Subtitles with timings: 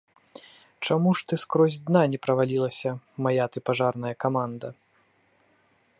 [0.85, 2.95] Чаму ж ты скрозь дна не правалілася,
[3.27, 4.67] мая ты пажарная каманда!